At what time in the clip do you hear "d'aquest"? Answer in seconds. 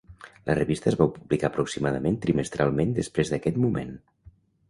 3.35-3.63